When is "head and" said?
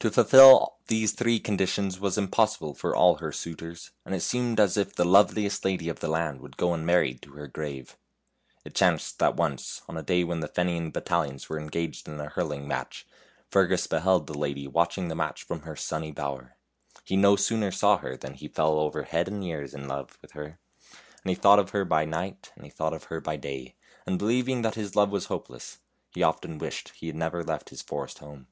19.04-19.42